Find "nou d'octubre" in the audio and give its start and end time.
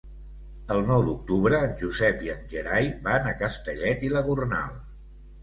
0.85-1.59